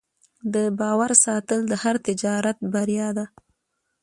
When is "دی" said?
3.17-3.25